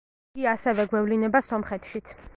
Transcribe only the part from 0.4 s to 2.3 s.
ასევე გვევლინება სომხეთშიც.